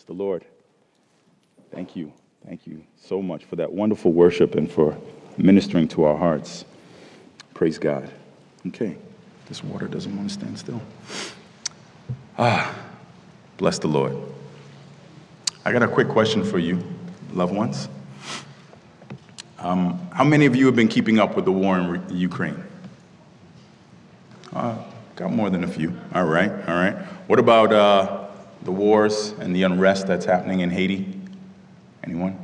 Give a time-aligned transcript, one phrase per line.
[0.00, 0.46] Bless the Lord.
[1.70, 2.10] Thank you.
[2.46, 4.96] Thank you so much for that wonderful worship and for
[5.36, 6.64] ministering to our hearts.
[7.52, 8.10] Praise God.
[8.68, 8.96] Okay,
[9.46, 10.80] this water doesn't want to stand still.
[12.38, 12.74] Ah,
[13.58, 14.16] bless the Lord.
[15.66, 16.82] I got a quick question for you,
[17.34, 17.90] loved ones.
[19.58, 22.64] Um, how many of you have been keeping up with the war in Re- Ukraine?
[24.54, 24.78] Uh,
[25.14, 25.94] got more than a few.
[26.14, 26.96] All right, all right.
[27.26, 28.19] What about uh,
[28.62, 31.18] the wars and the unrest that's happening in Haiti?
[32.04, 32.36] Anyone?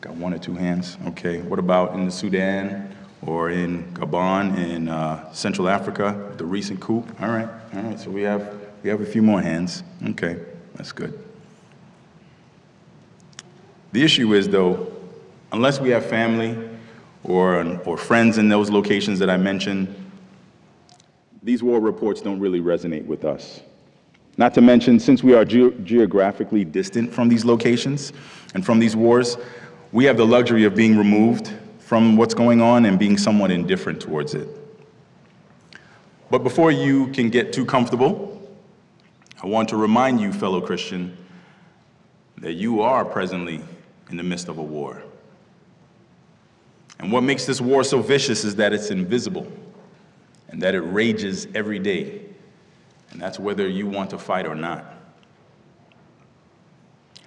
[0.00, 0.98] Got one or two hands.
[1.08, 1.40] Okay.
[1.40, 7.04] What about in the Sudan or in Gabon in uh, Central Africa, the recent coup?
[7.20, 7.98] All right, all right.
[7.98, 9.82] So we have we have a few more hands.
[10.10, 10.38] Okay,
[10.74, 11.18] that's good.
[13.92, 14.92] The issue is though,
[15.52, 16.56] unless we have family
[17.24, 19.94] or or friends in those locations that I mentioned,
[21.42, 23.60] these war reports don't really resonate with us.
[24.36, 28.12] Not to mention, since we are ge- geographically distant from these locations
[28.54, 29.38] and from these wars,
[29.92, 34.00] we have the luxury of being removed from what's going on and being somewhat indifferent
[34.00, 34.48] towards it.
[36.30, 38.32] But before you can get too comfortable,
[39.42, 41.16] I want to remind you, fellow Christian,
[42.38, 43.60] that you are presently
[44.10, 45.02] in the midst of a war.
[46.98, 49.50] And what makes this war so vicious is that it's invisible
[50.48, 52.25] and that it rages every day.
[53.16, 54.84] And that's whether you want to fight or not.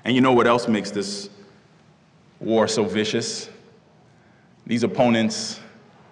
[0.05, 1.31] And you know what else makes this
[2.39, 3.49] war so vicious?
[4.67, 5.59] These opponents,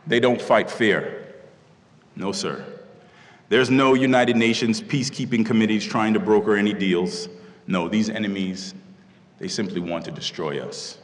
[0.07, 1.27] they don't fight fair.
[2.15, 2.65] No, sir.
[3.49, 7.29] There's no United Nations peacekeeping committees trying to broker any deals.
[7.67, 8.73] No, these enemies,
[9.37, 10.97] they simply want to destroy us.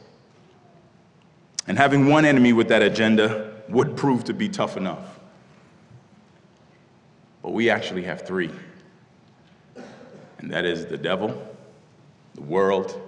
[1.68, 5.13] And having one enemy with that agenda would prove to be tough enough.
[7.44, 8.50] But we actually have three.
[10.38, 11.46] And that is the devil,
[12.34, 12.98] the world,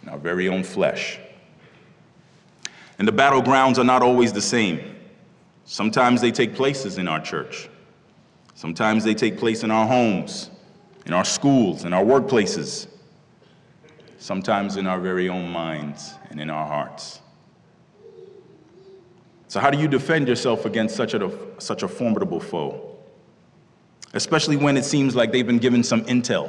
[0.00, 1.18] and our very own flesh.
[2.98, 4.96] And the battlegrounds are not always the same.
[5.66, 7.68] Sometimes they take places in our church.
[8.54, 10.48] Sometimes they take place in our homes,
[11.04, 12.86] in our schools, in our workplaces.
[14.16, 17.20] Sometimes in our very own minds and in our hearts.
[19.48, 22.93] So, how do you defend yourself against such a, such a formidable foe?
[24.14, 26.48] Especially when it seems like they've been given some intel,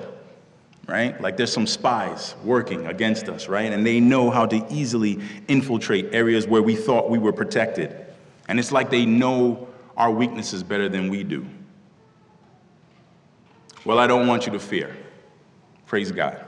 [0.87, 1.19] right?
[1.19, 3.73] Like there's some spies working against us, right?
[3.73, 8.05] And they know how to easily infiltrate areas where we thought we were protected.
[8.47, 9.67] And it's like they know
[9.97, 11.43] our weaknesses better than we do.
[13.83, 14.95] Well, I don't want you to fear.
[15.87, 16.45] Praise God.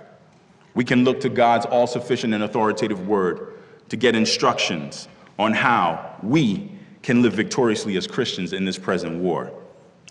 [0.76, 3.54] We can look to God's all sufficient and authoritative word
[3.90, 5.08] to get instructions
[5.40, 9.52] on how we can live victoriously as Christians in this present war.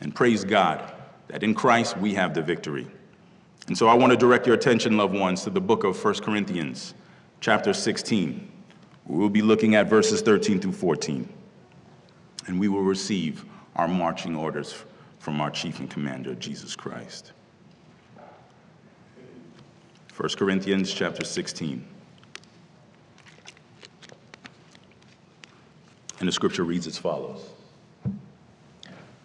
[0.01, 0.93] And praise God
[1.29, 2.87] that in Christ we have the victory.
[3.69, 6.15] And so I want to direct your attention, loved ones, to the book of 1
[6.17, 6.95] Corinthians,
[7.41, 8.53] chapter 16.
[9.07, 11.29] We will be looking at verses 13 through 14.
[12.47, 13.45] And we will receive
[13.75, 14.85] our marching orders
[15.19, 17.33] from our chief and commander, Jesus Christ.
[20.17, 21.85] 1 Corinthians chapter 16.
[26.21, 27.51] And the scripture reads as follows.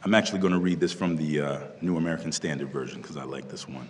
[0.03, 3.23] I'm actually going to read this from the uh, New American Standard Version because I
[3.23, 3.87] like this one.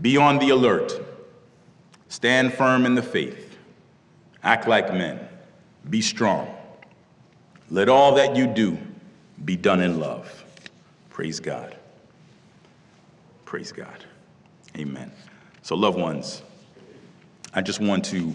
[0.00, 0.92] Be on the alert,
[2.08, 3.56] stand firm in the faith,
[4.42, 5.18] act like men,
[5.90, 6.54] be strong.
[7.70, 8.78] Let all that you do
[9.44, 10.44] be done in love.
[11.10, 11.76] Praise God.
[13.44, 14.04] Praise God.
[14.76, 15.10] Amen.
[15.62, 16.42] So, loved ones,
[17.54, 18.34] I just want to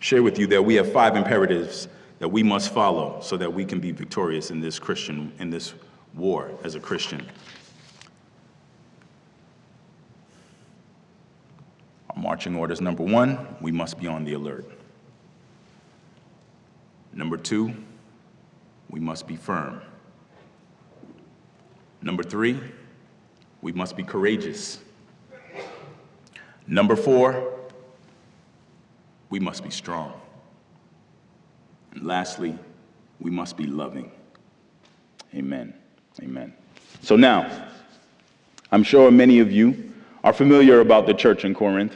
[0.00, 1.86] share with you that we have five imperatives
[2.18, 5.74] that we must follow so that we can be victorious in this Christian, in this
[6.16, 7.26] war as a Christian.
[12.10, 14.70] Our marching orders number one, we must be on the alert.
[17.12, 17.74] Number two,
[18.88, 19.80] we must be firm.
[22.02, 22.60] Number three,
[23.62, 24.78] we must be courageous.
[26.66, 27.54] Number four,
[29.30, 30.12] we must be strong.
[31.92, 32.58] And lastly,
[33.20, 34.10] we must be loving.
[35.34, 35.74] Amen.
[36.22, 36.54] Amen.
[37.02, 37.68] So now,
[38.70, 41.94] I'm sure many of you are familiar about the church in Corinth,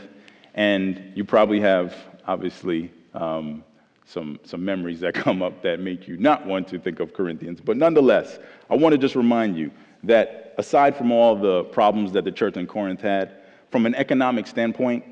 [0.54, 3.62] and you probably have, obviously, um,
[4.04, 7.60] some, some memories that come up that make you not want to think of Corinthians.
[7.60, 8.38] But nonetheless,
[8.68, 9.70] I want to just remind you
[10.02, 13.36] that aside from all the problems that the church in Corinth had,
[13.70, 15.04] from an economic standpoint,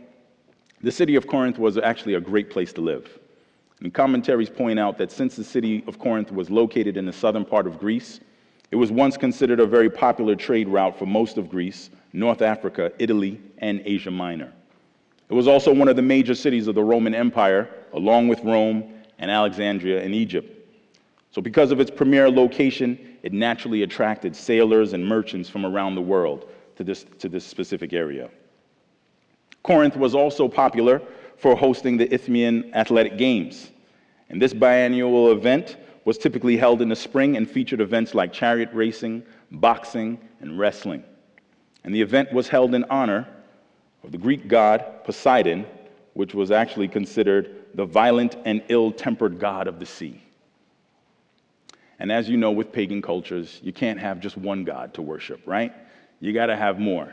[0.83, 3.19] the city of Corinth was actually a great place to live.
[3.81, 7.45] And commentaries point out that since the city of Corinth was located in the southern
[7.45, 8.21] part of Greece,
[8.71, 12.93] it was once considered a very popular trade route for most of Greece, North Africa,
[12.99, 14.53] Italy, and Asia Minor.
[15.29, 18.93] It was also one of the major cities of the Roman Empire, along with Rome
[19.19, 20.53] and Alexandria in Egypt.
[21.31, 26.03] So, because of its premier location, it naturally attracted sailors and merchants from around the
[26.03, 28.31] world to this, to this specific area.
[29.63, 31.03] Corinth was also popular
[31.37, 33.71] for hosting the Isthmian Athletic Games.
[34.31, 38.71] And this biannual event was typically held in the spring and featured events like chariot
[38.73, 41.03] racing, boxing, and wrestling.
[41.85, 43.29] And the event was held in honor
[44.05, 45.67] of the Greek god Poseidon,
[46.15, 50.23] which was actually considered the violent and ill tempered god of the sea.
[51.99, 55.41] And as you know, with pagan cultures, you can't have just one god to worship,
[55.45, 55.73] right?
[56.21, 57.13] You got to have more.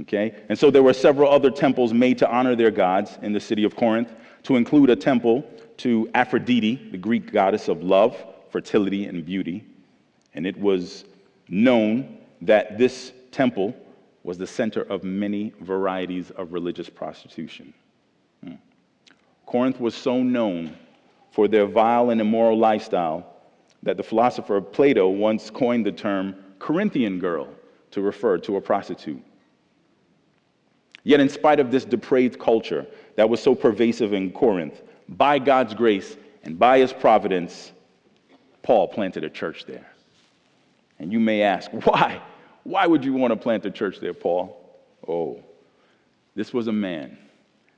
[0.00, 0.34] Okay?
[0.50, 3.64] And so there were several other temples made to honor their gods in the city
[3.64, 4.12] of Corinth,
[4.42, 5.48] to include a temple
[5.78, 8.22] to Aphrodite, the Greek goddess of love,
[8.54, 9.64] fertility, and beauty.
[10.34, 11.06] And it was
[11.48, 13.74] known that this temple
[14.22, 17.74] was the center of many varieties of religious prostitution.
[18.44, 18.52] Hmm.
[19.44, 20.76] Corinth was so known
[21.32, 23.26] for their vile and immoral lifestyle
[23.82, 27.48] that the philosopher Plato once coined the term Corinthian girl
[27.90, 29.20] to refer to a prostitute.
[31.02, 32.86] Yet, in spite of this depraved culture
[33.16, 37.72] that was so pervasive in Corinth, by God's grace and by his providence,
[38.64, 39.86] Paul planted a church there.
[40.98, 42.20] And you may ask, why?
[42.64, 44.60] Why would you want to plant a church there, Paul?
[45.06, 45.38] Oh,
[46.34, 47.16] this was a man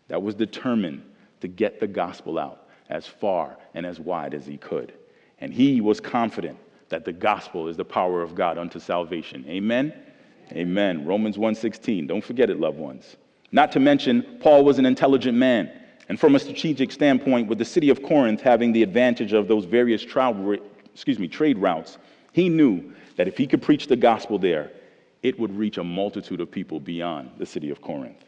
[0.08, 1.02] that was determined
[1.40, 4.92] to get the gospel out as far and as wide as he could.
[5.40, 6.56] And he was confident
[6.88, 9.44] that the gospel is the power of God unto salvation.
[9.48, 9.92] Amen.
[10.52, 11.04] Amen.
[11.04, 12.06] Romans 1:16.
[12.06, 13.16] Don't forget it, loved ones.
[13.50, 15.70] Not to mention, Paul was an intelligent man.
[16.08, 19.64] And from a strategic standpoint, with the city of Corinth having the advantage of those
[19.64, 20.56] various travel,
[20.96, 21.98] excuse me, trade routes,
[22.32, 24.70] he knew that if he could preach the gospel there,
[25.22, 28.25] it would reach a multitude of people beyond the city of Corinth.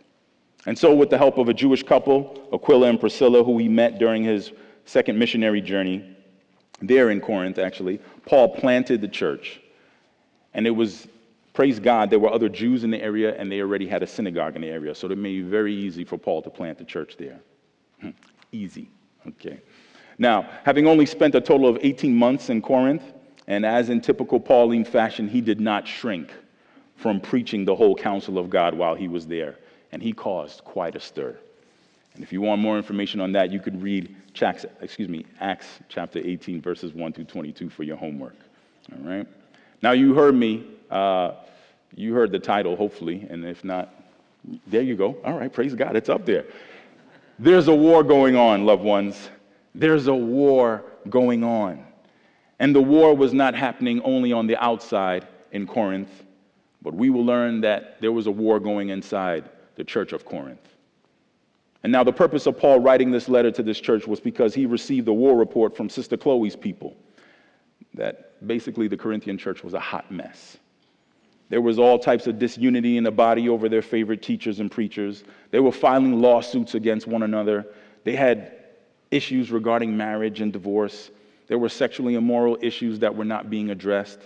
[0.67, 3.99] And so, with the help of a Jewish couple, Aquila and Priscilla, who he met
[3.99, 4.53] during his
[4.85, 6.15] second missionary journey,
[6.82, 9.62] there in Corinth, actually, Paul planted the church.
[10.53, 11.09] And it was
[11.55, 14.56] praise God, there were other Jews in the area and they already had a synagogue
[14.56, 14.94] in the area.
[14.94, 17.41] So it made it very easy for Paul to plant the church there.
[18.00, 18.11] Hmm,
[18.53, 18.91] easy.
[19.26, 19.59] Okay.
[20.19, 23.03] Now, having only spent a total of 18 months in Corinth,
[23.47, 26.32] and as in typical Pauline fashion, he did not shrink
[26.97, 29.56] from preaching the whole counsel of God while he was there.
[29.93, 31.37] And he caused quite a stir.
[32.15, 34.15] And if you want more information on that, you could read
[34.81, 38.37] excuse me, Acts chapter 18, verses 1 through 22 for your homework.
[38.93, 39.26] All right?
[39.82, 41.32] Now, you heard me uh,
[41.94, 43.94] you heard the title, hopefully, and if not,
[44.67, 45.17] there you go.
[45.25, 46.44] All right, praise God, it's up there.
[47.38, 49.31] There's a war going on, loved ones.
[49.79, 51.85] There's a war going on.
[52.59, 56.25] And the war was not happening only on the outside in Corinth,
[56.83, 60.59] but we will learn that there was a war going inside the church of Corinth.
[61.85, 64.67] And now, the purpose of Paul writing this letter to this church was because he
[64.67, 66.97] received a war report from Sister Chloe's people
[67.95, 70.57] that basically the Corinthian church was a hot mess.
[71.51, 75.23] There was all types of disunity in the body over their favorite teachers and preachers.
[75.53, 77.65] They were filing lawsuits against one another.
[78.03, 78.57] They had
[79.10, 81.10] issues regarding marriage and divorce.
[81.46, 84.20] There were sexually immoral issues that were not being addressed.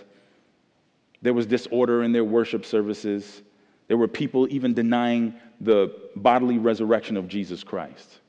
[1.21, 3.41] There was disorder in their worship services.
[3.87, 8.19] There were people even denying the bodily resurrection of Jesus Christ.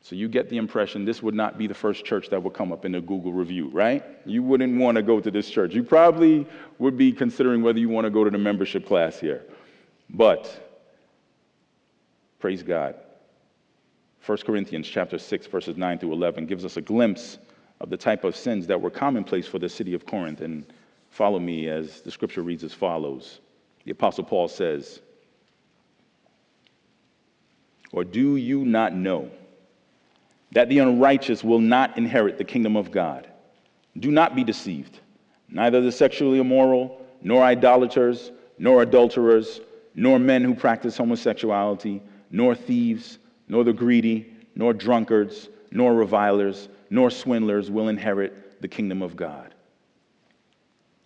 [0.00, 2.72] So you get the impression this would not be the first church that would come
[2.72, 4.04] up in a Google review, right?
[4.24, 5.74] You wouldn't want to go to this church.
[5.74, 6.46] You probably
[6.78, 9.44] would be considering whether you want to go to the membership class here.
[10.08, 10.48] But
[12.38, 12.94] praise God.
[14.26, 17.38] 1 Corinthians chapter 6 verses 9 through 11 gives us a glimpse
[17.80, 20.66] of the type of sins that were commonplace for the city of Corinth and
[21.10, 23.40] follow me as the scripture reads as follows.
[23.84, 25.00] The apostle Paul says,
[27.92, 29.30] "Or do you not know
[30.52, 33.26] that the unrighteous will not inherit the kingdom of God.
[33.98, 35.00] Do not be deceived.
[35.48, 39.60] Neither the sexually immoral, nor idolaters, nor adulterers,
[39.94, 43.18] nor men who practice homosexuality, nor thieves,
[43.48, 49.54] nor the greedy, nor drunkards, nor revilers, nor swindlers will inherit the kingdom of God.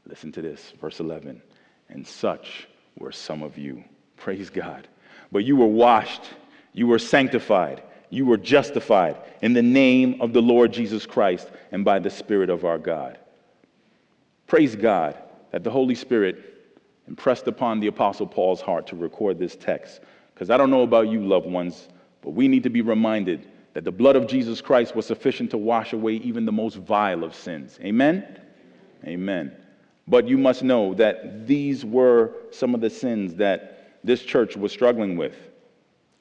[0.06, 1.40] Listen to this, verse 11.
[1.88, 2.68] And such
[2.98, 3.84] were some of you.
[4.16, 4.86] Praise God.
[5.32, 6.22] But you were washed,
[6.72, 11.84] you were sanctified you were justified in the name of the Lord Jesus Christ and
[11.84, 13.18] by the Spirit of our God.
[14.48, 15.16] Praise God
[15.52, 16.44] that the Holy Spirit
[17.06, 20.00] impressed upon the Apostle Paul's heart to record this text.
[20.34, 21.88] Because I don't know about you, loved ones,
[22.22, 25.58] but we need to be reminded that the blood of Jesus Christ was sufficient to
[25.58, 27.78] wash away even the most vile of sins.
[27.82, 28.40] Amen?
[29.04, 29.56] Amen.
[30.08, 34.72] But you must know that these were some of the sins that this church was
[34.72, 35.36] struggling with.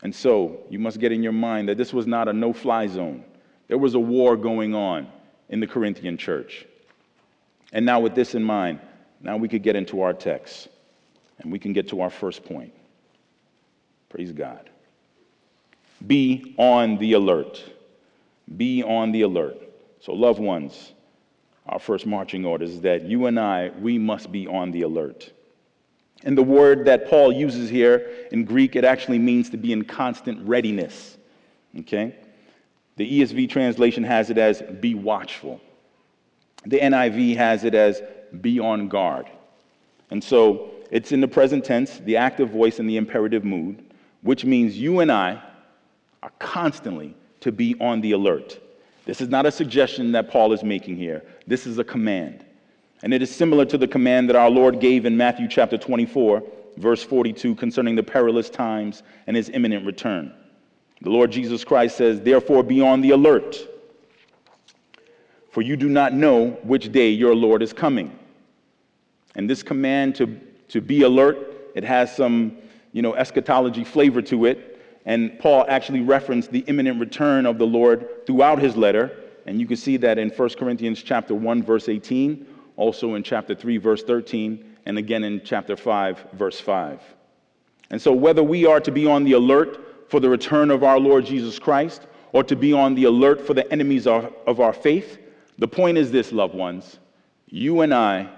[0.04, 2.88] And so you must get in your mind that this was not a no fly
[2.88, 3.24] zone.
[3.68, 5.08] There was a war going on
[5.50, 6.66] in the Corinthian church.
[7.72, 8.80] And now, with this in mind,
[9.22, 10.70] now we could get into our text
[11.40, 12.74] and we can get to our first point.
[14.10, 14.70] Praise God.
[16.06, 17.64] Be on the alert.
[18.58, 19.58] Be on the alert.
[20.00, 20.94] So, loved ones,
[21.66, 25.32] our first marching order is that you and I, we must be on the alert.
[26.24, 29.84] And the word that Paul uses here in Greek, it actually means to be in
[29.84, 31.18] constant readiness.
[31.80, 32.16] Okay?
[32.98, 35.62] The ESV translation has it as be watchful.
[36.66, 38.02] The NIV has it as
[38.42, 39.28] be on guard.
[40.12, 43.84] And so it's in the present tense, the active voice, and the imperative mood,
[44.22, 45.42] which means you and I
[46.24, 48.60] are constantly to be on the alert.
[49.06, 51.24] This is not a suggestion that Paul is making here.
[51.48, 52.46] This is a command.
[53.02, 56.44] And it is similar to the command that our Lord gave in Matthew chapter 24,
[56.78, 60.34] verse 42, concerning the perilous times and his imminent return.
[61.02, 63.58] The Lord Jesus Christ says, Therefore, be on the alert,
[65.52, 68.18] for you do not know which day your Lord is coming.
[69.36, 72.58] And this command to, to be alert, it has some
[72.92, 74.79] you know, eschatology flavor to it.
[75.10, 79.24] And Paul actually referenced the imminent return of the Lord throughout his letter.
[79.48, 82.46] And you can see that in 1 Corinthians chapter 1, verse 18,
[82.78, 87.02] also in chapter 3, verse 13, and again in chapter 5, verse 5.
[87.90, 91.00] And so, whether we are to be on the alert for the return of our
[91.00, 95.18] Lord Jesus Christ or to be on the alert for the enemies of, our faith,
[95.58, 97.00] the point is this, loved ones.
[97.48, 98.30] You and I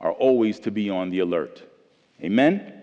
[0.00, 1.62] are always to be on the alert.
[2.22, 2.73] Amen?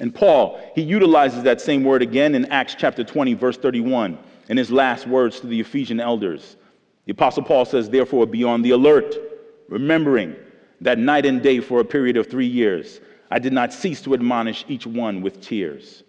[0.00, 4.56] And Paul, he utilizes that same word again in Acts chapter 20, verse 31, in
[4.56, 6.56] his last words to the Ephesian elders.
[7.06, 9.14] The Apostle Paul says, Therefore, be on the alert,
[9.68, 10.34] remembering
[10.80, 14.14] that night and day for a period of three years, I did not cease to
[14.14, 16.02] admonish each one with tears.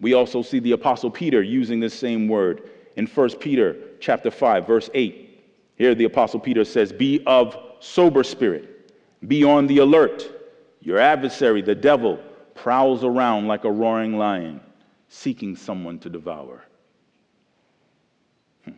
[0.00, 4.66] We also see the Apostle Peter using this same word in 1 Peter chapter 5,
[4.66, 5.44] verse 8.
[5.76, 8.92] Here the Apostle Peter says, Be of sober spirit,
[9.26, 10.34] be on the alert.
[10.80, 12.20] Your adversary, the devil,
[12.62, 14.60] prowls around like a roaring lion,
[15.08, 16.64] seeking someone to devour.
[18.64, 18.72] Hmm.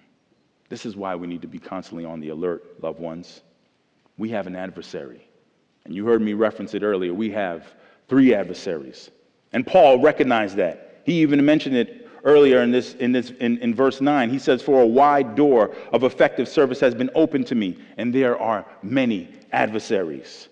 [0.69, 3.43] This is why we need to be constantly on the alert, loved ones.
[4.19, 5.27] We have an adversary.
[5.85, 7.15] And you heard me reference it earlier.
[7.15, 7.67] We have
[8.09, 9.11] three adversaries.
[9.53, 11.03] And Paul recognized that.
[11.05, 14.29] He even mentioned it earlier in this, in, this in, in verse 9.
[14.29, 18.15] He says, For a wide door of effective service has been opened to me, and
[18.15, 20.49] there are many adversaries.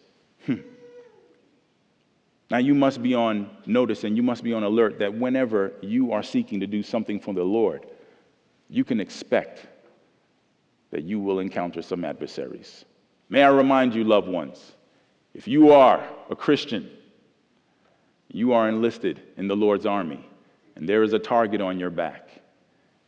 [2.51, 6.13] Now, you must be on notice and you must be on alert that whenever you
[6.13, 7.87] are seeking to do something for the Lord,
[8.71, 9.67] you can expect
[10.91, 12.85] that you will encounter some adversaries.
[13.29, 14.73] May I remind you, loved ones,
[15.35, 16.91] if you are a Christian,
[18.33, 20.25] you are enlisted in the Lord's army,
[20.77, 22.31] and there is a target on your back.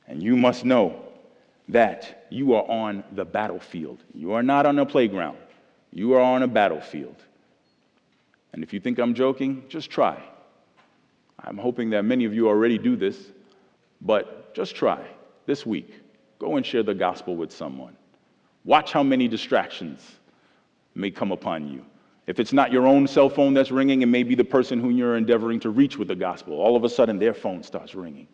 [0.07, 1.03] And you must know
[1.69, 4.03] that you are on the battlefield.
[4.13, 5.39] You are not on a playground,
[5.93, 7.17] you are on a battlefield.
[8.53, 10.23] And if you think I'm joking, just try.
[11.43, 13.17] I'm hoping that many of you already do this,
[14.01, 15.07] but just try
[15.47, 15.95] this week.
[16.39, 17.97] Go and share the gospel with someone.
[18.65, 20.01] Watch how many distractions
[20.95, 21.85] may come upon you.
[22.27, 24.93] If it's not your own cell phone that's ringing, it may be the person whom
[24.93, 26.61] you're endeavoring to reach with the gospel.
[26.61, 28.29] All of a sudden, their phone starts ringing.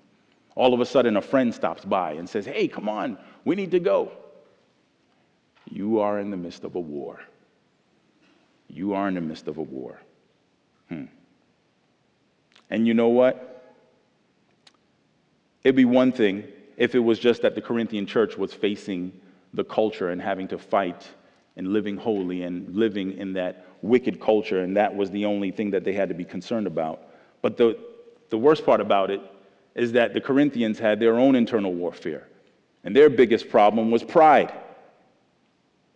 [0.54, 3.70] All of a sudden, a friend stops by and says, Hey, come on, we need
[3.70, 4.10] to go.
[5.70, 7.20] You are in the midst of a war.
[8.68, 10.00] You are in the midst of a war.
[10.88, 11.04] Hmm.
[12.70, 13.74] And you know what?
[15.64, 16.44] It'd be one thing
[16.76, 19.12] if it was just that the Corinthian church was facing
[19.54, 21.08] the culture and having to fight
[21.56, 25.70] and living holy and living in that wicked culture, and that was the only thing
[25.70, 27.08] that they had to be concerned about.
[27.42, 27.78] But the,
[28.30, 29.20] the worst part about it
[29.74, 32.26] is that the Corinthians had their own internal warfare,
[32.84, 34.52] and their biggest problem was pride.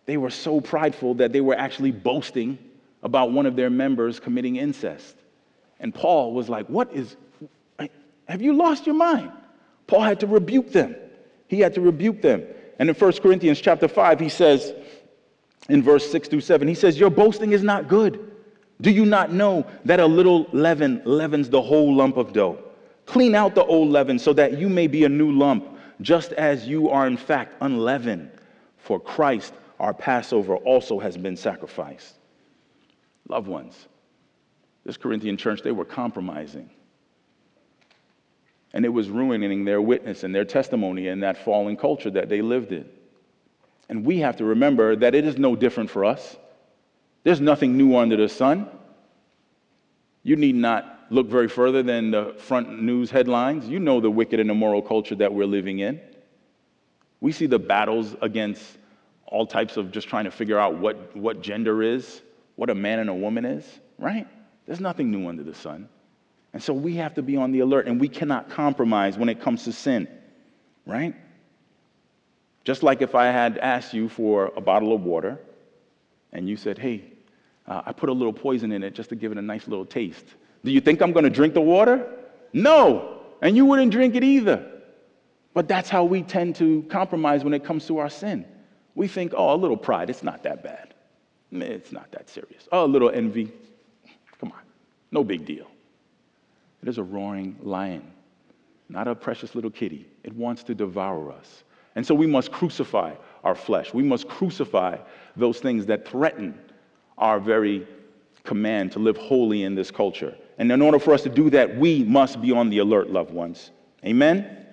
[0.05, 2.57] They were so prideful that they were actually boasting
[3.03, 5.15] about one of their members committing incest.
[5.79, 7.15] And Paul was like, What is,
[8.27, 9.31] have you lost your mind?
[9.87, 10.95] Paul had to rebuke them.
[11.47, 12.45] He had to rebuke them.
[12.79, 14.73] And in 1 Corinthians chapter 5, he says,
[15.69, 18.31] in verse 6 through 7, he says, Your boasting is not good.
[18.81, 22.57] Do you not know that a little leaven leavens the whole lump of dough?
[23.05, 26.67] Clean out the old leaven so that you may be a new lump, just as
[26.67, 28.31] you are in fact unleavened.
[28.77, 32.15] For Christ, our Passover, also has been sacrificed.
[33.27, 33.87] Loved ones,
[34.85, 36.69] this Corinthian church, they were compromising.
[38.73, 42.41] And it was ruining their witness and their testimony in that fallen culture that they
[42.41, 42.87] lived in.
[43.89, 46.37] And we have to remember that it is no different for us.
[47.23, 48.69] There's nothing new under the sun.
[50.23, 53.67] You need not look very further than the front news headlines.
[53.67, 55.99] You know the wicked and immoral culture that we're living in.
[57.19, 58.63] We see the battles against
[59.25, 62.21] all types of just trying to figure out what, what gender is,
[62.61, 63.65] what a man and a woman is,
[63.97, 64.27] right?
[64.67, 65.89] There's nothing new under the sun.
[66.53, 69.41] And so we have to be on the alert, and we cannot compromise when it
[69.41, 70.07] comes to sin,
[70.85, 71.15] right?
[72.63, 75.39] Just like if I had asked you for a bottle of water,
[76.33, 77.03] and you said, hey,
[77.65, 79.83] uh, I put a little poison in it just to give it a nice little
[79.83, 80.27] taste.
[80.63, 82.07] Do you think I'm going to drink the water?
[82.53, 83.21] No.
[83.41, 84.63] And you wouldn't drink it either.
[85.55, 88.45] But that's how we tend to compromise when it comes to our sin.
[88.93, 90.90] We think, oh, a little pride, it's not that bad.
[91.51, 92.67] It's not that serious.
[92.71, 93.51] Oh, a little envy,
[94.39, 94.61] come on,
[95.11, 95.67] no big deal.
[96.81, 98.03] It is a roaring lion,
[98.89, 100.07] not a precious little kitty.
[100.23, 101.63] It wants to devour us.
[101.95, 103.93] And so we must crucify our flesh.
[103.93, 104.97] We must crucify
[105.35, 106.57] those things that threaten
[107.17, 107.87] our very
[108.43, 110.35] command to live holy in this culture.
[110.57, 113.31] And in order for us to do that, we must be on the alert, loved
[113.31, 113.71] ones.
[114.05, 114.65] Amen?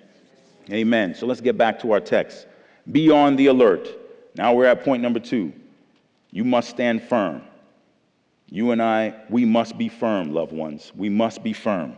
[0.71, 1.13] Amen.
[1.13, 2.47] So let's get back to our text.
[2.91, 3.89] Be on the alert.
[4.35, 5.51] Now we're at point number two.
[6.31, 7.41] You must stand firm.
[8.47, 10.91] You and I, we must be firm, loved ones.
[10.95, 11.97] We must be firm.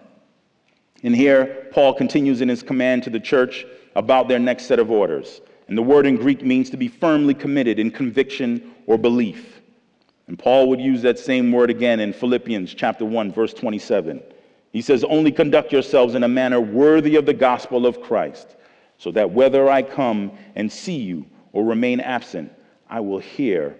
[1.03, 4.91] And here, Paul continues in his command to the church about their next set of
[4.91, 5.41] orders.
[5.67, 9.61] And the word in Greek means to be firmly committed in conviction or belief.
[10.27, 14.21] And Paul would use that same word again in Philippians chapter 1 verse 27.
[14.71, 18.55] He says, "Only conduct yourselves in a manner worthy of the gospel of Christ,
[18.97, 22.51] so that whether I come and see you or remain absent,
[22.89, 23.75] I will hear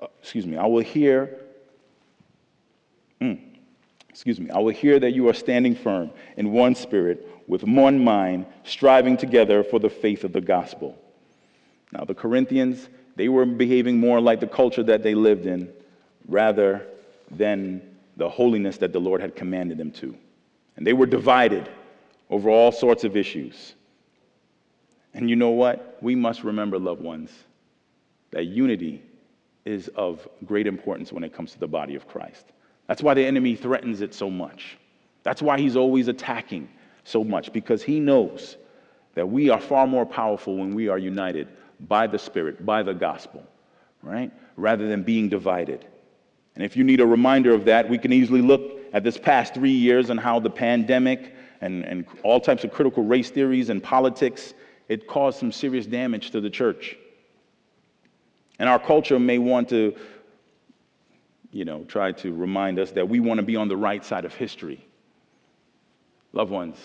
[0.00, 1.38] uh, excuse me, I will hear
[3.20, 3.38] mm,
[4.08, 8.02] excuse me, I will hear that you are standing firm in one spirit with one
[8.02, 10.98] mind, striving together for the faith of the gospel.
[11.92, 15.72] Now, the Corinthians, they were behaving more like the culture that they lived in
[16.26, 16.86] rather
[17.30, 17.80] than
[18.16, 20.14] the holiness that the Lord had commanded them to.
[20.76, 21.68] And they were divided
[22.28, 23.74] over all sorts of issues.
[25.14, 25.98] And you know what?
[26.02, 27.30] We must remember, loved ones,
[28.30, 29.02] that unity
[29.64, 32.46] is of great importance when it comes to the body of Christ.
[32.86, 34.78] That's why the enemy threatens it so much.
[35.22, 36.68] That's why he's always attacking
[37.04, 38.56] so much because he knows
[39.14, 41.48] that we are far more powerful when we are united
[41.80, 43.44] by the Spirit, by the gospel,
[44.02, 44.32] right?
[44.56, 45.86] Rather than being divided.
[46.54, 49.54] And if you need a reminder of that, we can easily look at this past
[49.54, 53.82] three years and how the pandemic and, and all types of critical race theories and
[53.82, 54.54] politics,
[54.88, 56.96] it caused some serious damage to the church.
[58.58, 59.94] And our culture may want to,
[61.50, 64.24] you know, try to remind us that we want to be on the right side
[64.24, 64.84] of history.
[66.32, 66.76] Loved ones,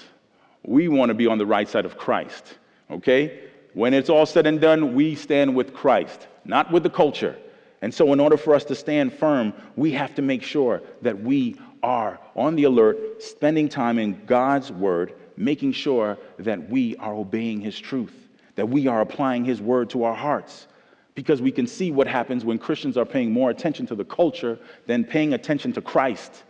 [0.63, 2.57] we want to be on the right side of Christ,
[2.89, 3.49] okay?
[3.73, 7.37] When it's all said and done, we stand with Christ, not with the culture.
[7.81, 11.21] And so, in order for us to stand firm, we have to make sure that
[11.21, 17.13] we are on the alert, spending time in God's word, making sure that we are
[17.13, 18.13] obeying his truth,
[18.55, 20.67] that we are applying his word to our hearts.
[21.15, 24.57] Because we can see what happens when Christians are paying more attention to the culture
[24.87, 26.43] than paying attention to Christ.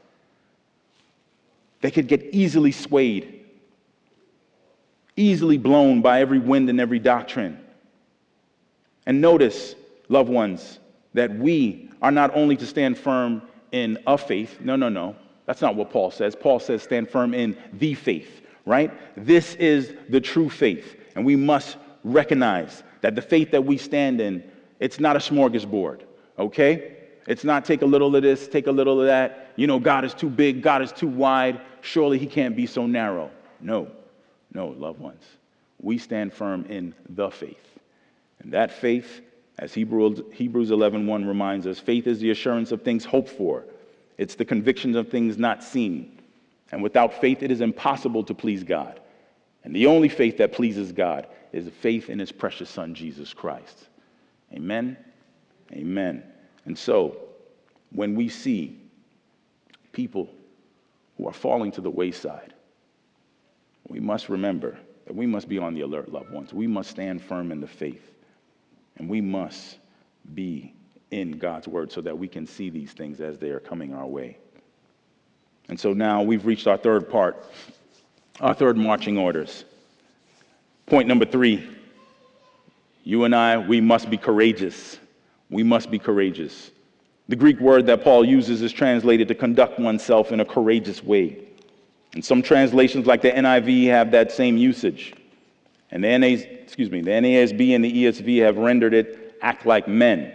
[1.82, 3.43] They could get easily swayed
[5.15, 7.60] easily blown by every wind and every doctrine.
[9.06, 9.76] And notice,
[10.10, 10.80] loved ones,
[11.13, 15.15] that we are not only to stand firm in a faith, no, no, no.
[15.45, 16.36] That's not what Paul says.
[16.36, 18.91] Paul says stand firm in the faith, right?
[19.17, 20.95] This is the true faith.
[21.15, 24.43] And we must recognize that the faith that we stand in,
[24.84, 26.02] it's not a smorgasbord,
[26.38, 26.98] okay?
[27.26, 29.54] It's not take a little of this, take a little of that.
[29.56, 31.62] You know, God is too big, God is too wide.
[31.80, 33.32] Surely he can't be so narrow.
[33.62, 33.89] No.
[34.54, 35.24] No, loved ones.
[35.82, 37.80] We stand firm in the faith.
[38.39, 39.22] And that faith,
[39.58, 43.63] as Hebrews, Hebrews 11.1 reminds us, faith is the assurance of things hoped for.
[44.17, 46.22] It's the conviction of things not seen.
[46.74, 49.00] And without faith, it is impossible to please God.
[49.63, 53.88] And the only faith that pleases God is faith in his precious son, Jesus Christ.
[54.54, 54.98] Amen?
[55.72, 56.24] Amen.
[56.66, 57.18] And so,
[57.92, 58.80] when we see
[59.92, 60.30] people
[61.18, 62.54] who are falling to the wayside,
[63.88, 66.54] we must remember that we must be on the alert, loved ones.
[66.54, 68.12] We must stand firm in the faith.
[68.98, 69.78] And we must
[70.34, 70.74] be
[71.12, 74.08] in God's word so that we can see these things as they are coming our
[74.08, 74.38] way.
[75.70, 77.46] And so now we've reached our third part,
[78.39, 79.66] our third marching orders.
[80.86, 81.68] Point number three
[83.04, 85.00] you and I, we must be courageous.
[85.50, 86.72] We must be courageous.
[87.30, 91.48] The Greek word that Paul uses is translated to conduct oneself in a courageous way.
[92.13, 95.13] And some translations, like the NIV, have that same usage.
[95.92, 99.88] And the, NA, excuse me, the NASB and the ESV have rendered it act like
[99.88, 100.34] men.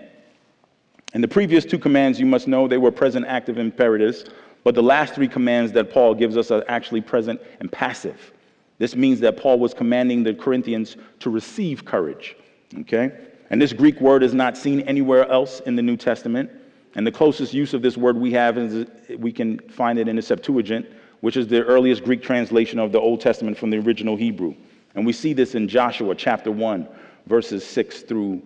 [1.14, 4.24] And the previous two commands, you must know, they were present active imperatives,
[4.64, 8.32] But the last three commands that Paul gives us are actually present and passive.
[8.78, 12.36] This means that Paul was commanding the Corinthians to receive courage.
[12.76, 13.12] Okay?
[13.50, 16.50] And this Greek word is not seen anywhere else in the New Testament.
[16.94, 18.86] And the closest use of this word we have is
[19.18, 20.86] we can find it in the Septuagint,
[21.20, 24.54] which is the earliest Greek translation of the Old Testament from the original Hebrew.
[24.94, 26.88] And we see this in Joshua chapter 1,
[27.26, 28.42] verses 6 through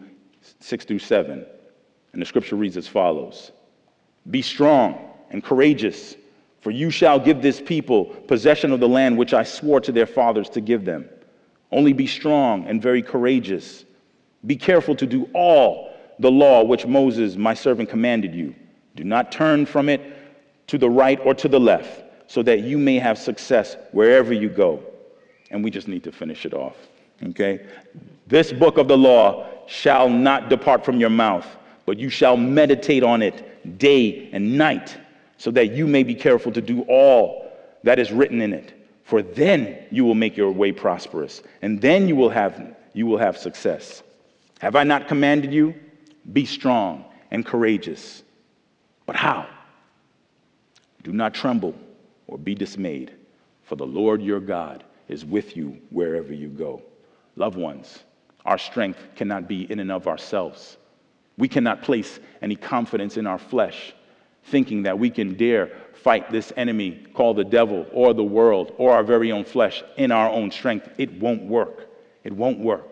[0.60, 1.46] 6 through 7.
[2.12, 3.52] And the scripture reads as follows
[4.30, 6.16] Be strong and courageous,
[6.60, 10.06] for you shall give this people possession of the land which I swore to their
[10.06, 11.08] fathers to give them.
[11.70, 13.84] Only be strong and very courageous.
[14.46, 18.54] Be careful to do all the law which Moses, my servant, commanded you.
[18.96, 20.00] Do not turn from it
[20.66, 24.48] to the right or to the left, so that you may have success wherever you
[24.48, 24.82] go.
[25.50, 26.76] And we just need to finish it off.
[27.24, 27.66] Okay?
[28.26, 31.46] This book of the law shall not depart from your mouth,
[31.86, 34.96] but you shall meditate on it day and night,
[35.36, 37.52] so that you may be careful to do all
[37.82, 38.72] that is written in it.
[39.04, 43.18] For then you will make your way prosperous, and then you will have, you will
[43.18, 44.02] have success.
[44.62, 45.74] Have I not commanded you?
[46.32, 48.22] Be strong and courageous.
[49.06, 49.48] But how?
[51.02, 51.74] Do not tremble
[52.28, 53.12] or be dismayed,
[53.64, 56.80] for the Lord your God is with you wherever you go.
[57.34, 58.04] Loved ones,
[58.44, 60.76] our strength cannot be in and of ourselves.
[61.36, 63.92] We cannot place any confidence in our flesh,
[64.44, 68.92] thinking that we can dare fight this enemy called the devil or the world or
[68.92, 70.88] our very own flesh in our own strength.
[70.98, 71.88] It won't work.
[72.22, 72.91] It won't work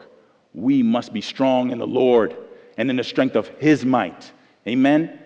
[0.54, 2.36] we must be strong in the Lord
[2.76, 4.32] and in the strength of his might.
[4.66, 5.18] Amen?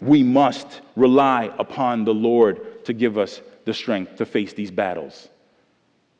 [0.00, 5.28] We must rely upon the Lord to give us the strength to face these battles.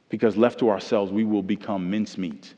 [0.08, 2.54] Because left to ourselves, we will become mincemeat.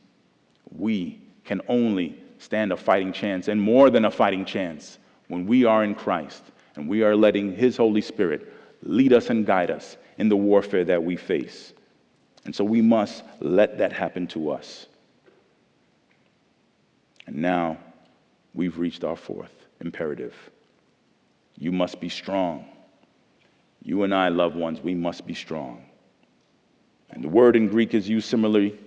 [0.77, 5.65] We can only stand a fighting chance and more than a fighting chance when we
[5.65, 6.43] are in Christ
[6.77, 10.85] and we are letting His Holy Spirit lead us and guide us in the warfare
[10.85, 11.73] that we face.
[12.45, 14.87] And so we must let that happen to us.
[17.27, 17.79] And now
[18.55, 20.35] we've reached our fourth imperative.
[21.59, 22.67] You must be strong.
[23.83, 25.85] You and I, loved ones, we must be strong.
[27.11, 28.79] And the word in Greek is used similarly.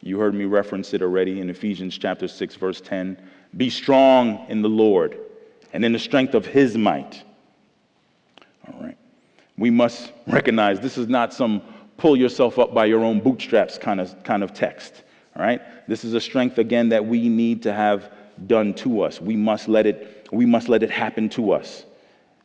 [0.00, 3.20] You heard me reference it already in Ephesians chapter 6, verse 10.
[3.56, 5.18] Be strong in the Lord
[5.72, 7.22] and in the strength of his might.
[8.66, 8.96] All right.
[9.58, 11.62] We must recognize this is not some
[11.96, 15.02] pull yourself up by your own bootstraps kind of, kind of text.
[15.36, 15.60] All right?
[15.86, 18.10] This is a strength again that we need to have
[18.46, 19.20] done to us.
[19.20, 21.84] We must let it we must let it happen to us.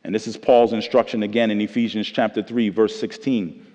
[0.04, 3.66] And this is Paul's instruction again in Ephesians chapter 3 verse 16.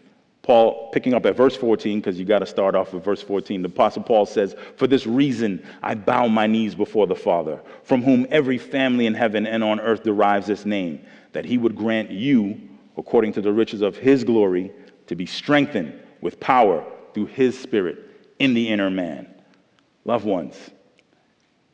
[0.43, 3.63] Paul picking up at verse 14 because you got to start off with verse 14.
[3.63, 8.03] The apostle Paul says, "For this reason I bow my knees before the Father, from
[8.03, 11.01] whom every family in heaven and on earth derives its name,
[11.33, 12.61] that he would grant you
[12.97, 14.71] according to the riches of his glory
[15.07, 18.06] to be strengthened with power through his spirit
[18.39, 19.27] in the inner man.
[20.05, 20.55] Loved ones,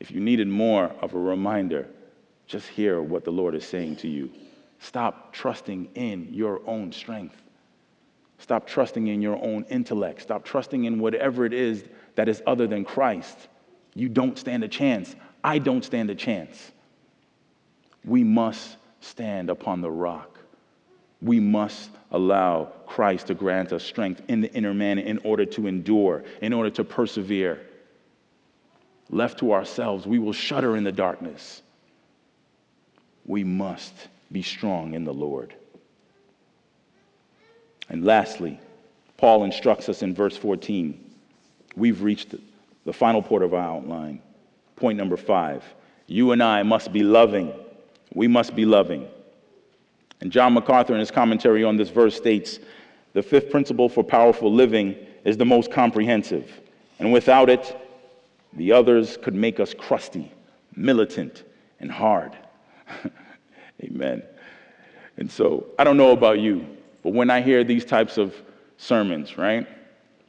[0.00, 1.86] if you needed more of a reminder,
[2.46, 4.30] just hear what the Lord is saying to you.
[4.80, 7.40] Stop trusting in your own strength.
[8.38, 10.20] Stop trusting in your own intellect.
[10.20, 11.84] Stop trusting in whatever it is
[12.16, 13.48] that is other than Christ.
[13.94, 15.14] You don't stand a chance.
[15.42, 16.72] I don't stand a chance.
[18.04, 20.38] We must stand upon the rock.
[21.22, 25.66] We must allow Christ to grant us strength in the inner man in order to
[25.66, 27.60] endure, in order to persevere.
[29.10, 31.60] Left to ourselves, we will shudder in the darkness.
[33.26, 33.92] We must
[34.30, 35.54] be strong in the Lord.
[37.88, 38.60] And lastly,
[39.16, 40.98] Paul instructs us in verse 14.
[41.76, 42.36] We've reached
[42.84, 44.22] the final part of our outline.
[44.76, 45.64] Point number five.
[46.06, 47.52] You and I must be loving.
[48.14, 49.08] We must be loving.
[50.20, 52.58] And John MacArthur, in his commentary on this verse, states
[53.12, 56.60] the fifth principle for powerful living is the most comprehensive.
[56.98, 57.76] And without it,
[58.52, 60.32] the others could make us crusty,
[60.76, 61.44] militant,
[61.80, 62.36] and hard.
[63.82, 64.22] Amen.
[65.16, 66.66] And so, I don't know about you,
[67.02, 68.34] but when I hear these types of
[68.76, 69.66] sermons, right?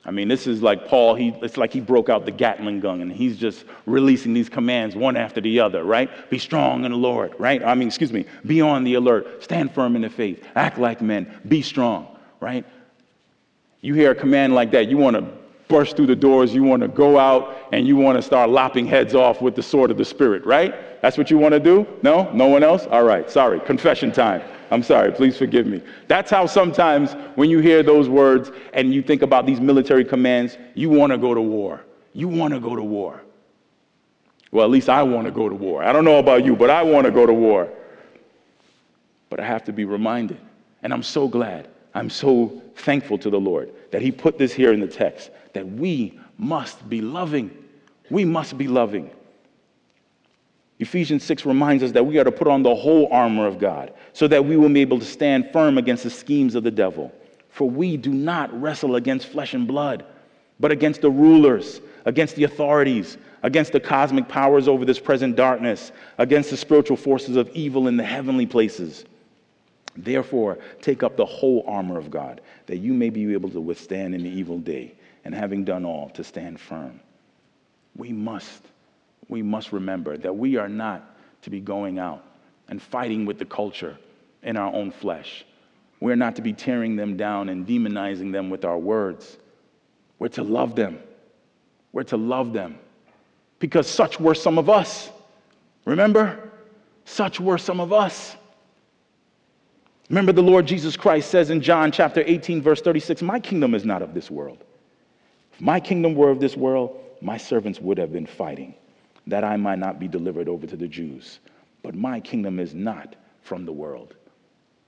[0.08, 3.02] I mean, this is like Paul, he, it's like he broke out the Gatling gun
[3.02, 6.30] and he's just releasing these commands one after the other, right?
[6.30, 7.64] Be strong in the Lord, right?
[7.64, 11.02] I mean, excuse me, be on the alert, stand firm in the faith, act like
[11.02, 12.64] men, be strong, right?
[13.82, 15.28] You hear a command like that, you want to
[15.68, 18.86] burst through the doors, you want to go out and you want to start lopping
[18.86, 21.02] heads off with the sword of the Spirit, right?
[21.02, 21.88] That's what you want to do?
[22.04, 22.32] No?
[22.32, 22.86] No one else?
[22.92, 24.44] All right, sorry, confession time.
[24.72, 25.82] I'm sorry, please forgive me.
[26.08, 30.58] That's how sometimes when you hear those words and you think about these military commands,
[30.74, 31.84] you want to go to war.
[32.14, 33.22] You want to go to war.
[34.52, 35.84] Well, at least I want to go to war.
[35.84, 37.70] I don't know about you, but I want to go to war.
[39.30, 40.40] But I have to be reminded
[40.82, 44.72] And I'm so glad, I'm so thankful to the Lord that He put this here
[44.72, 47.52] in the text that we must be loving.
[48.10, 49.10] We must be loving.
[50.80, 53.94] Ephesians 6 reminds us that we are to put on the whole armor of God
[54.14, 57.14] so that we will be able to stand firm against the schemes of the devil.
[57.50, 60.06] For we do not wrestle against flesh and blood,
[60.60, 65.94] but against the rulers, against the authorities, against the cosmic powers over this present darkness,
[66.18, 69.06] against the spiritual forces of evil in the heavenly places.
[69.96, 74.14] Therefore, take up the whole armor of God, that you may be able to withstand
[74.14, 77.00] in the evil day, and having done all, to stand firm.
[77.96, 78.62] We must,
[79.30, 82.24] we must remember that we are not to be going out
[82.68, 83.98] and fighting with the culture
[84.44, 85.46] in our own flesh.
[86.00, 89.38] We're not to be tearing them down and demonizing them with our words.
[90.20, 91.00] We're to love them.
[91.92, 92.78] We're to love them
[93.60, 95.10] because such were some of us.
[95.86, 96.52] Remember?
[97.06, 98.36] Such were some of us.
[100.10, 103.86] Remember, the Lord Jesus Christ says in John chapter 18, verse 36, My kingdom is
[103.86, 104.64] not of this world.
[105.54, 108.76] If my kingdom were of this world, my servants would have been fighting,
[109.28, 111.40] that I might not be delivered over to the Jews.
[111.84, 114.16] But my kingdom is not from the world.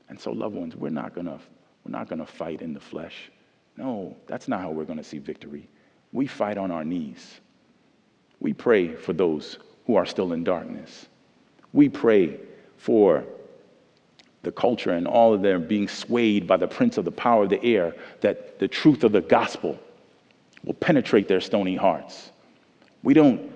[0.09, 1.39] And so, loved ones, we're not gonna,
[1.83, 3.31] we're not gonna fight in the flesh.
[3.75, 5.67] No, that's not how we're gonna see victory.
[6.11, 7.39] We fight on our knees.
[8.39, 11.07] We pray for those who are still in darkness.
[11.73, 12.39] We pray
[12.77, 13.25] for
[14.43, 17.49] the culture and all of them being swayed by the prince of the power of
[17.49, 19.77] the air, that the truth of the gospel
[20.63, 22.31] will penetrate their stony hearts.
[23.03, 23.51] We don't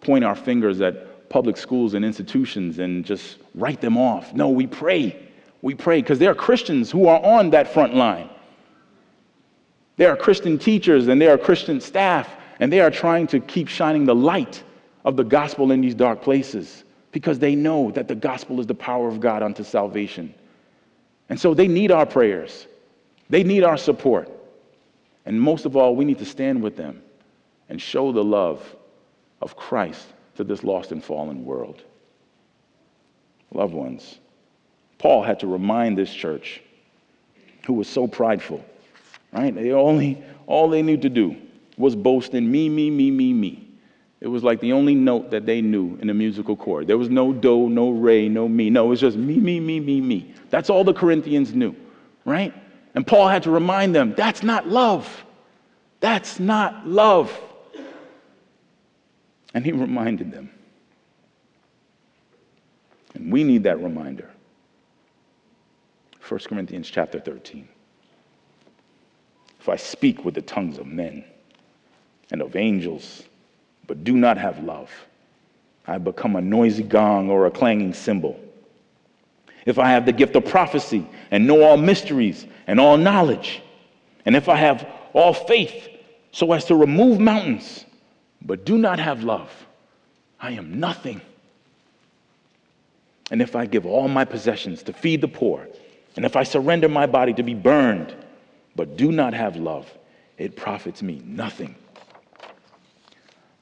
[0.00, 4.32] point our fingers at public schools and institutions and just write them off.
[4.34, 5.28] No, we pray.
[5.62, 8.30] We pray because there are Christians who are on that front line.
[9.96, 12.28] There are Christian teachers and there are Christian staff,
[12.60, 14.62] and they are trying to keep shining the light
[15.04, 18.74] of the gospel in these dark places because they know that the gospel is the
[18.74, 20.34] power of God unto salvation.
[21.28, 22.66] And so they need our prayers,
[23.30, 24.30] they need our support.
[25.24, 27.02] And most of all, we need to stand with them
[27.68, 28.75] and show the love
[29.46, 30.04] of Christ
[30.34, 31.84] to this lost and fallen world.
[33.52, 34.18] Loved ones,
[34.98, 36.60] Paul had to remind this church
[37.64, 38.64] who was so prideful,
[39.32, 39.54] right?
[39.54, 41.36] They only, all they knew to do
[41.78, 43.68] was boast in me, me, me, me, me.
[44.20, 46.88] It was like the only note that they knew in a musical chord.
[46.88, 48.68] There was no do, no re, no mi.
[48.68, 50.34] No, it was just me, me, me, me, me.
[50.50, 51.76] That's all the Corinthians knew,
[52.24, 52.52] right?
[52.96, 55.24] And Paul had to remind them that's not love.
[56.00, 57.30] That's not love.
[59.56, 60.50] And he reminded them.
[63.14, 64.30] And we need that reminder.
[66.28, 67.66] 1 Corinthians chapter 13.
[69.58, 71.24] If I speak with the tongues of men
[72.30, 73.22] and of angels,
[73.86, 74.90] but do not have love,
[75.86, 78.38] I become a noisy gong or a clanging cymbal.
[79.64, 83.62] If I have the gift of prophecy and know all mysteries and all knowledge,
[84.26, 85.88] and if I have all faith
[86.30, 87.85] so as to remove mountains,
[88.46, 89.50] but do not have love,
[90.40, 91.20] I am nothing.
[93.30, 95.66] And if I give all my possessions to feed the poor,
[96.14, 98.14] and if I surrender my body to be burned,
[98.76, 99.92] but do not have love,
[100.38, 101.74] it profits me nothing.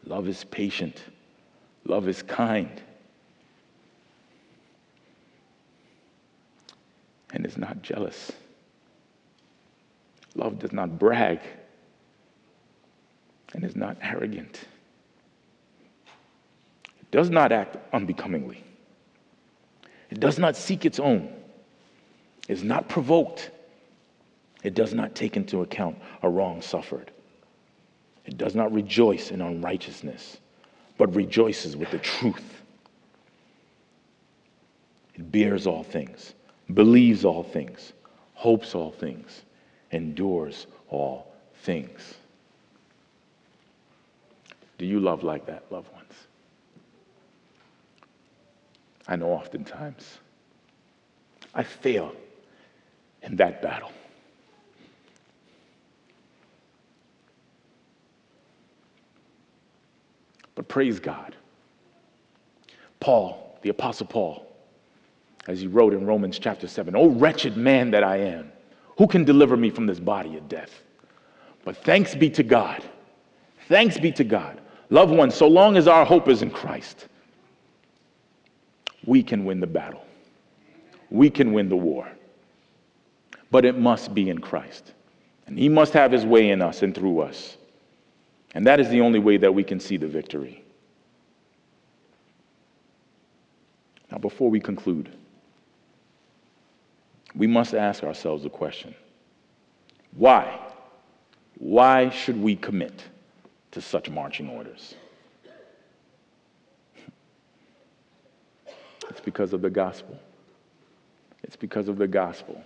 [0.05, 1.03] Love is patient.
[1.87, 2.83] Love is kind.
[7.33, 8.31] And is not jealous.
[10.35, 11.41] Love does not brag
[13.55, 14.67] and is not arrogant.
[17.15, 18.65] Does not act unbecomingly.
[20.11, 21.33] It does not seek its own.
[22.49, 23.53] It is not provoked.
[24.65, 27.13] It does not take into account a wrong suffered.
[28.27, 30.39] It does not rejoice in unrighteousness,
[30.99, 32.63] but rejoices with the truth.
[35.15, 36.35] It bears all things,
[36.73, 37.93] believes all things,
[38.33, 39.43] hopes all things,
[39.93, 42.15] endures all things.
[44.79, 46.04] Do you love like that, loved ones?
[49.07, 50.19] I know oftentimes
[51.55, 52.13] I fail
[53.23, 53.93] in that battle.
[60.55, 61.35] But praise God.
[63.01, 64.47] Paul, the Apostle Paul,
[65.47, 68.51] as he wrote in Romans chapter 7, Oh, wretched man that I am,
[68.97, 70.83] who can deliver me from this body of death?
[71.65, 72.83] But thanks be to God.
[73.69, 74.61] Thanks be to God.
[74.91, 77.09] Loved ones, so long as our hope is in Christ,
[79.07, 80.05] we can win the battle.
[81.11, 82.09] We can win the war.
[83.51, 84.93] But it must be in Christ.
[85.47, 87.57] And He must have His way in us and through us.
[88.55, 90.63] And that is the only way that we can see the victory.
[94.11, 95.11] Now, before we conclude,
[97.35, 98.95] we must ask ourselves the question
[100.17, 100.61] why?
[101.59, 103.03] Why should we commit
[103.73, 104.95] to such marching orders?
[109.15, 110.19] It's because of the gospel.
[111.45, 112.61] It's because of the gospel.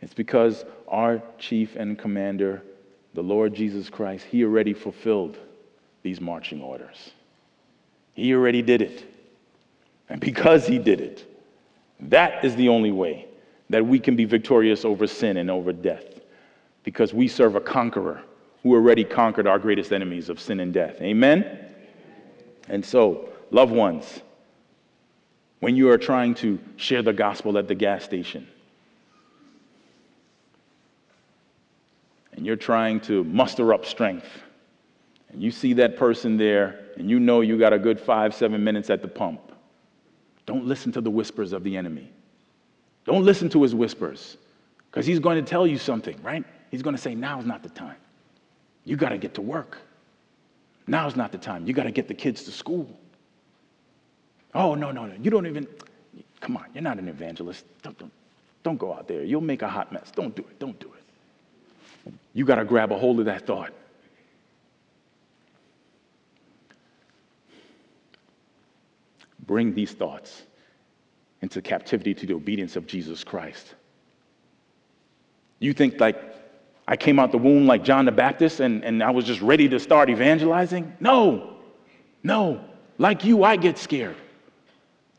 [0.00, 2.62] It's because our chief and commander,
[3.12, 5.36] the Lord Jesus Christ, he already fulfilled
[6.04, 7.10] these marching orders.
[8.14, 9.04] He already did it.
[10.08, 11.28] And because he did it,
[11.98, 13.26] that is the only way
[13.68, 16.20] that we can be victorious over sin and over death.
[16.84, 18.22] Because we serve a conqueror
[18.62, 21.00] who already conquered our greatest enemies of sin and death.
[21.00, 21.66] Amen?
[22.68, 24.20] And so, loved ones,
[25.66, 28.46] when you are trying to share the gospel at the gas station,
[32.34, 34.28] and you're trying to muster up strength,
[35.30, 38.62] and you see that person there, and you know you got a good five, seven
[38.62, 39.40] minutes at the pump,
[40.46, 42.12] don't listen to the whispers of the enemy.
[43.04, 44.36] Don't listen to his whispers,
[44.88, 46.44] because he's going to tell you something, right?
[46.70, 47.96] He's going to say, Now's not the time.
[48.84, 49.78] You got to get to work.
[50.86, 51.66] Now's not the time.
[51.66, 52.88] You got to get the kids to school.
[54.54, 55.14] Oh, no, no, no.
[55.20, 55.66] You don't even,
[56.40, 57.64] come on, you're not an evangelist.
[57.82, 58.12] Don't, don't,
[58.62, 59.22] don't go out there.
[59.22, 60.10] You'll make a hot mess.
[60.14, 60.58] Don't do it.
[60.58, 62.12] Don't do it.
[62.32, 63.72] You got to grab a hold of that thought.
[69.46, 70.42] Bring these thoughts
[71.42, 73.74] into captivity to the obedience of Jesus Christ.
[75.58, 76.20] You think like
[76.88, 79.68] I came out the womb like John the Baptist and, and I was just ready
[79.68, 80.92] to start evangelizing?
[81.00, 81.56] No,
[82.22, 82.60] no.
[82.98, 84.16] Like you, I get scared.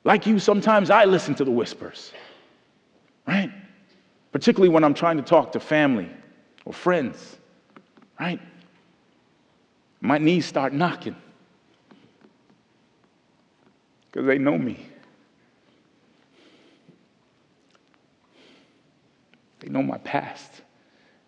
[0.08, 2.13] Like you, sometimes I listen to the whispers,
[3.28, 3.52] right?
[4.32, 6.10] Particularly when I'm trying to talk to family
[6.63, 7.36] or friends,
[8.17, 8.39] right?
[10.00, 11.17] My knees start knocking
[14.10, 14.86] because they know me.
[19.60, 20.62] They know my past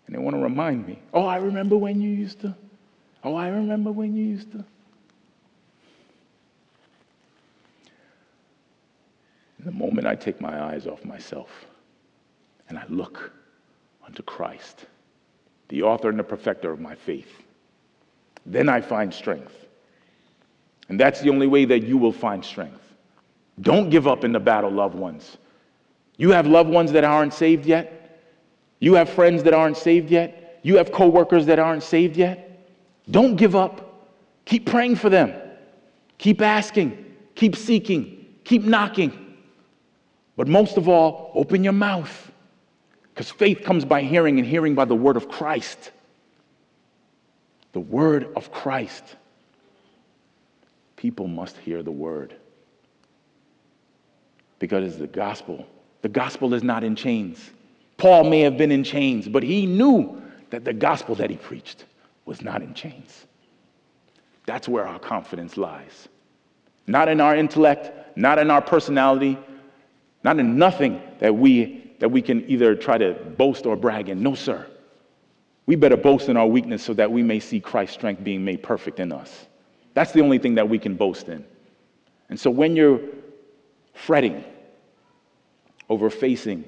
[0.07, 0.99] and they want to remind me.
[1.13, 2.55] Oh, I remember when you used to.
[3.25, 4.63] Oh, I remember when you used to.
[9.59, 11.49] In the moment I take my eyes off myself
[12.69, 13.31] and I look
[14.05, 14.85] unto Christ,
[15.67, 17.29] the author and the perfecter of my faith,
[18.45, 19.53] then I find strength.
[20.87, 22.81] And that's the only way that you will find strength.
[23.61, 25.37] Don't give up in the battle, loved ones.
[26.17, 28.23] You have loved ones that aren't saved yet.
[28.79, 30.59] You have friends that aren't saved yet.
[30.63, 32.65] You have coworkers that aren't saved yet.
[33.11, 34.07] Don't give up.
[34.45, 35.33] Keep praying for them.
[36.17, 37.05] Keep asking.
[37.35, 38.25] Keep seeking.
[38.45, 39.28] Keep knocking.
[40.39, 42.32] But most of all, open your mouth.
[43.13, 45.91] Because faith comes by hearing, and hearing by the word of Christ.
[47.73, 49.04] The word of Christ.
[50.95, 52.34] People must hear the word.
[54.60, 55.67] Because it's the gospel.
[56.04, 57.49] The gospel is not in chains.
[57.97, 60.21] Paul may have been in chains, but he knew
[60.52, 61.84] that the gospel that he preached
[62.23, 63.25] was not in chains.
[64.45, 66.08] That's where our confidence lies.
[66.88, 69.38] Not in our intellect, not in our personality,
[70.23, 74.21] not in nothing that we, that we can either try to boast or brag in.
[74.21, 74.67] No, sir.
[75.65, 78.63] We better boast in our weakness so that we may see Christ's strength being made
[78.63, 79.45] perfect in us.
[79.93, 81.45] That's the only thing that we can boast in.
[82.29, 82.99] And so when you're
[83.93, 84.43] fretting
[85.89, 86.63] over facing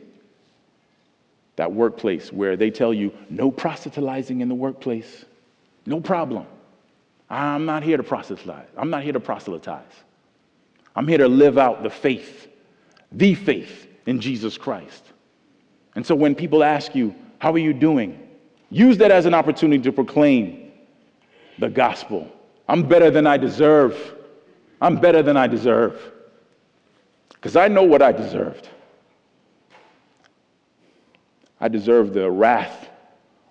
[1.56, 5.26] that workplace where they tell you no proselytizing in the workplace,
[5.86, 6.46] no problem.
[7.30, 8.68] I'm not here to proselytize.
[8.78, 9.84] I'm not here to proselytize.
[10.96, 12.50] I'm here to live out the faith
[13.12, 15.04] the faith in Jesus Christ.
[15.96, 18.28] And so when people ask you, How are you doing?
[18.70, 20.72] use that as an opportunity to proclaim
[21.60, 22.32] the gospel.
[22.70, 24.16] I'm better than I deserve.
[24.80, 26.00] I'm better than I deserve.
[27.30, 28.70] Because I know what I deserved.
[31.60, 32.90] I deserve the wrath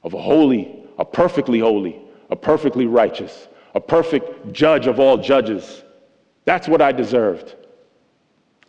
[0.03, 5.85] of a holy, a perfectly holy, a perfectly righteous, a perfect judge of all judges.
[6.47, 7.55] That's what I deserved.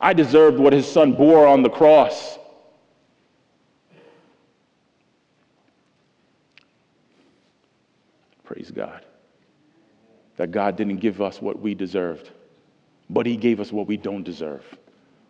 [0.01, 2.39] I deserved what his son bore on the cross.
[8.43, 9.05] Praise God.
[10.37, 12.31] That God didn't give us what we deserved,
[13.11, 14.65] but he gave us what we don't deserve,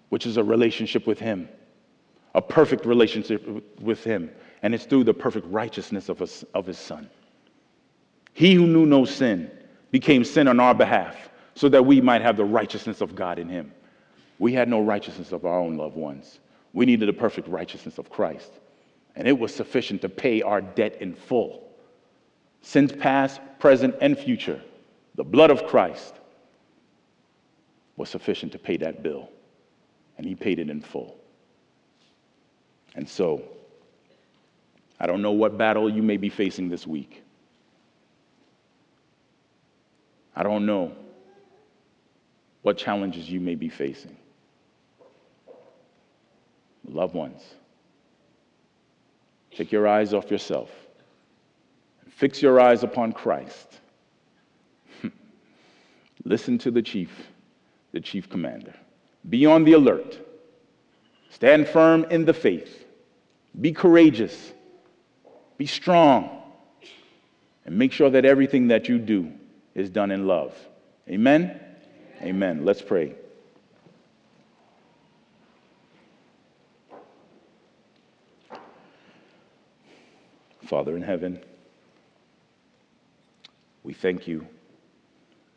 [0.07, 1.49] which is a relationship with him,
[2.33, 3.45] a perfect relationship
[3.81, 4.31] with him.
[4.63, 7.09] And it's through the perfect righteousness of, his, of his son.
[8.33, 9.51] He who knew no sin
[9.91, 13.49] became sin on our behalf so that we might have the righteousness of God in
[13.49, 13.73] him.
[14.41, 16.39] We had no righteousness of our own loved ones.
[16.73, 18.51] We needed the perfect righteousness of Christ.
[19.15, 21.69] And it was sufficient to pay our debt in full.
[22.63, 24.59] Sins past, present, and future,
[25.13, 26.15] the blood of Christ
[27.97, 29.29] was sufficient to pay that bill.
[30.17, 31.15] And he paid it in full.
[32.95, 33.43] And so,
[34.99, 37.21] I don't know what battle you may be facing this week.
[40.35, 40.93] I don't know
[42.63, 44.17] what challenges you may be facing.
[46.91, 47.41] Loved ones,
[49.51, 50.69] take your eyes off yourself
[52.21, 53.79] fix your eyes upon Christ.
[56.23, 57.09] Listen to the chief,
[57.93, 58.75] the chief commander.
[59.27, 60.19] Be on the alert.
[61.31, 62.85] Stand firm in the faith.
[63.59, 64.53] Be courageous.
[65.57, 66.43] Be strong.
[67.65, 69.31] And make sure that everything that you do
[69.73, 70.53] is done in love.
[71.09, 71.59] Amen?
[72.21, 72.65] Amen.
[72.65, 73.15] Let's pray.
[80.71, 81.37] Father in heaven,
[83.83, 84.47] we thank you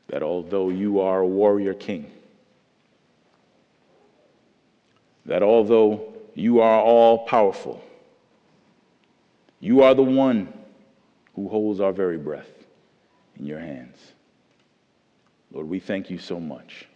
[0.09, 2.11] that although you are a warrior king,
[5.25, 7.81] that although you are all powerful,
[9.61, 10.53] you are the one
[11.37, 12.51] who holds our very breath
[13.39, 13.97] in your hands.
[15.53, 16.89] Lord, we thank you so much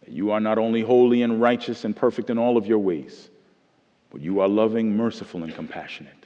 [0.00, 3.28] that you are not only holy and righteous and perfect in all of your ways,
[4.10, 6.21] but you are loving, merciful, and compassionate.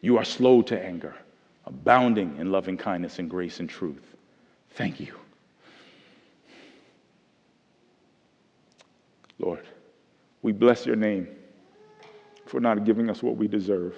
[0.00, 1.14] You are slow to anger,
[1.66, 4.16] abounding in loving kindness and grace and truth.
[4.70, 5.14] Thank you.
[9.38, 9.66] Lord,
[10.42, 11.28] we bless your name
[12.46, 13.96] for not giving us what we deserve.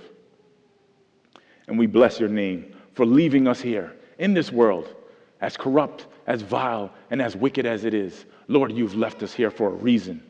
[1.66, 4.94] And we bless your name for leaving us here in this world
[5.40, 8.26] as corrupt, as vile, and as wicked as it is.
[8.48, 10.22] Lord, you've left us here for a reason.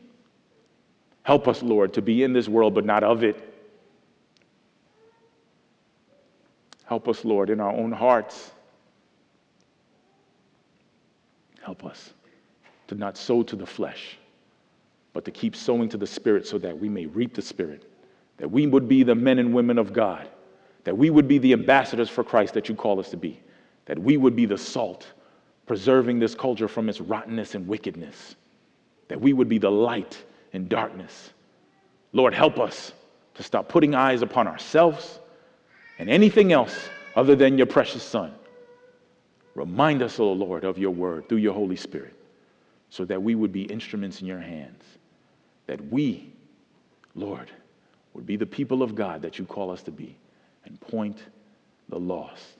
[1.23, 3.50] Help us, Lord, to be in this world but not of it.
[6.91, 8.51] Help us, Lord, in our own hearts.
[11.61, 12.13] Help us
[12.87, 14.17] to not sow to the flesh,
[15.13, 17.89] but to keep sowing to the Spirit so that we may reap the Spirit,
[18.35, 20.27] that we would be the men and women of God,
[20.83, 23.39] that we would be the ambassadors for Christ that you call us to be,
[23.85, 25.07] that we would be the salt,
[25.67, 28.35] preserving this culture from its rottenness and wickedness,
[29.07, 30.21] that we would be the light
[30.51, 31.31] in darkness.
[32.11, 32.91] Lord, help us
[33.35, 35.20] to stop putting eyes upon ourselves
[36.01, 38.33] and anything else other than your precious Son.
[39.53, 42.15] Remind us, O oh Lord, of your word through your Holy Spirit
[42.89, 44.83] so that we would be instruments in your hands,
[45.67, 46.33] that we,
[47.13, 47.51] Lord,
[48.15, 50.17] would be the people of God that you call us to be
[50.65, 51.21] and point
[51.89, 52.57] the lost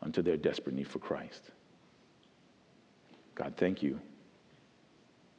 [0.00, 1.50] unto their desperate need for Christ.
[3.34, 4.00] God, thank you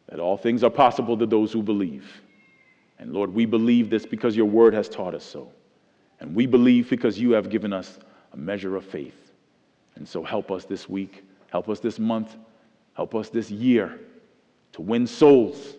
[0.10, 2.22] that all things are possible to those who believe.
[3.00, 5.52] And Lord, we believe this because your word has taught us so.
[6.22, 8.00] And we believe because you have given us
[8.32, 9.32] a measure of faith.
[9.96, 12.38] And so help us this week, help us this month,
[12.94, 14.00] help us this year
[14.74, 15.76] to win souls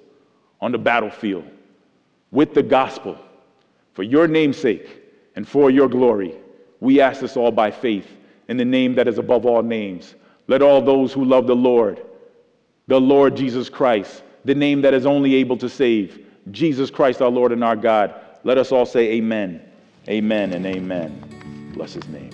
[0.60, 1.44] on the battlefield
[2.30, 3.16] with the gospel
[3.94, 5.02] for your namesake
[5.36, 6.34] and for your glory.
[6.80, 8.06] We ask this all by faith
[8.48, 10.14] in the name that is above all names.
[10.48, 12.02] Let all those who love the Lord,
[12.88, 17.30] the Lord Jesus Christ, the name that is only able to save, Jesus Christ our
[17.30, 19.62] Lord and our God, let us all say amen,
[20.08, 21.72] amen, and amen.
[21.74, 22.30] Bless his name.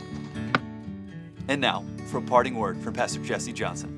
[1.48, 3.96] And now, for a parting word from Pastor Jesse Johnson.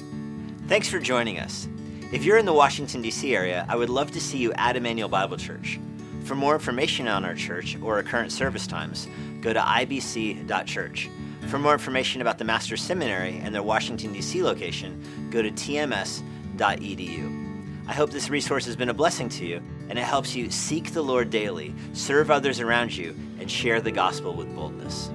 [0.68, 1.68] Thanks for joining us.
[2.12, 3.34] If you're in the Washington, D.C.
[3.34, 5.78] area, I would love to see you at Immanuel Bible Church.
[6.24, 9.08] For more information on our church or our current service times,
[9.40, 11.08] go to ibc.church.
[11.48, 14.42] For more information about the Master's Seminary and their Washington, D.C.
[14.42, 17.39] location, go to tms.edu.
[17.90, 20.92] I hope this resource has been a blessing to you and it helps you seek
[20.92, 25.10] the Lord daily, serve others around you, and share the gospel with boldness.